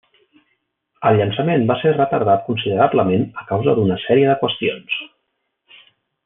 [1.09, 4.99] El llançament va ser retardat considerablement a causa d'una sèrie de qüestions.